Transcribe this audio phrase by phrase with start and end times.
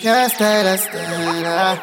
[0.00, 1.76] Can't style a style.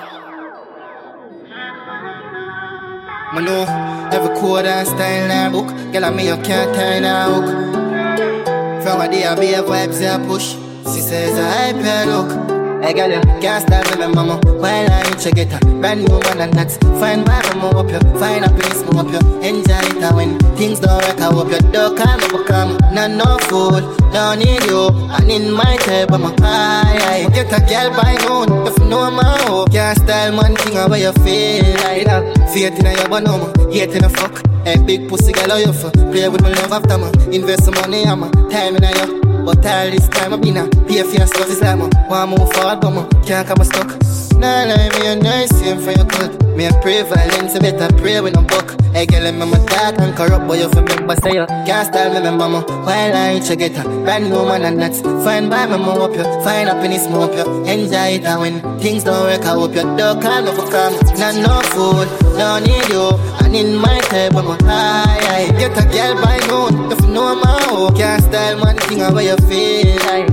[3.34, 5.94] Man know every code and style in her book.
[5.94, 8.84] Girl, I me you can't turn her hook.
[8.84, 10.54] From a day I be a vibes I push.
[10.94, 12.61] She says I hype look.
[12.82, 14.42] Hey girl, you can't stop me, my mama.
[14.58, 17.24] While I reach you get a brand new one and that's fine.
[17.26, 19.22] My mama up you, find a place, move up you.
[19.42, 23.38] Enjoy it when things don't work, I hope you don't call me become not no
[23.46, 23.82] fool.
[24.12, 27.30] Don't need you, and in my type, I'm a high.
[27.30, 29.72] Get a girl by noon, if you know my hope.
[29.72, 32.50] Can't style man thing how you feel like that.
[32.52, 34.44] Faith in your bonum, hate in a fuck.
[34.66, 35.92] Hey, big pussy girl, how you for?
[35.92, 37.14] Play with my love after man.
[37.32, 39.31] Invest some money, I'm a time in a you.
[39.46, 41.90] But all this time I've been a pay for your stuff is like, man.
[42.10, 43.90] Want move forward, but man, can't come stuck.
[44.38, 46.32] Nah, nah, me a nice same for your cut.
[46.56, 48.70] Me a pray violence, better pray with no buck.
[48.94, 52.14] Hey, girl, I'm my dark and corrupt, but you for remember say you can't style
[52.14, 52.62] me, my mama.
[52.62, 56.16] While I reach a uh, brand new man and that's fine by me, mama up
[56.16, 56.24] you.
[56.44, 57.64] Find happiness, more up you.
[57.66, 60.94] Enjoy it and when things don't work, I hope you don't call me for come.
[61.18, 63.10] Not no food, don't need you.
[63.46, 65.48] And in my type, I'm high, high.
[65.58, 67.96] Get a girl by noon, if you know my hope.
[67.98, 70.28] Can't style man, thing how you feel like.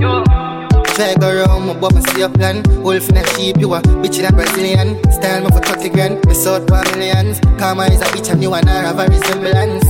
[0.95, 2.63] Try go around my and see your plan.
[2.81, 4.97] Wolf in a sheep, you a bitch in a Brazilian.
[5.11, 7.39] Style me for 30 grand, me south one millions.
[7.57, 9.85] Karma is a bitch and you and her have a resemblance.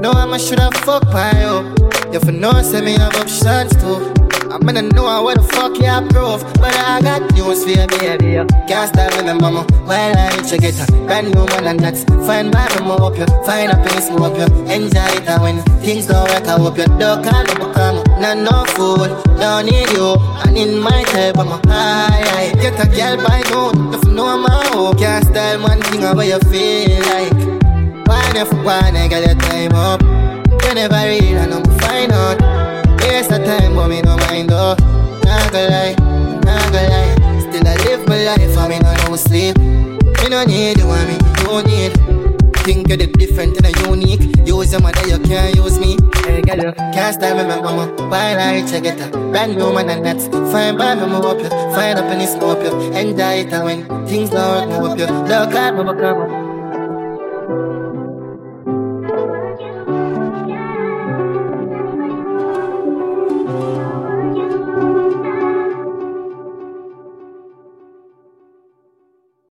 [0.00, 1.74] No, I'ma shoulda fuck by you.
[2.12, 4.14] You for know, say me have options too.
[4.50, 7.19] I'm gonna know what the fuck you approve But I got
[7.58, 11.44] you, baby Can't stop me, my mama While I reach you get a brand new
[11.46, 15.00] man and that's Fine by me, hope you Find a place happiness, hope you Enjoy
[15.16, 18.64] it and when things don't work I hope you don't call me, become Not no
[18.74, 20.16] fool, don't need you.
[20.44, 23.94] And in my type, I'm a high, Get a girl by noon.
[23.94, 27.32] If know my hope Can't style one thing how you feel like.
[28.06, 30.02] Why if one, I got your time up?
[30.64, 32.40] You never read and I'm find out.
[33.00, 34.74] Waste of time, but me no mind though.
[35.24, 35.94] Not gonna lie,
[39.20, 39.56] sleep.
[39.58, 41.92] Me no need you, I me you don't need.
[42.64, 44.36] Think you're the different and a unique.
[44.46, 45.96] Use your mother, you can't use me.
[46.24, 47.92] Hey girl, you can't style me, my mama.
[48.08, 51.24] While I reach, I get a brand new man and that's fine by me, move
[51.24, 51.48] up you.
[51.48, 52.92] fine up in this up you.
[52.92, 55.06] Enjoy it when things don't work, move up you.
[55.06, 56.50] Look at me, become